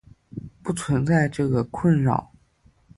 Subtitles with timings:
[0.63, 2.31] 不存在这个困扰。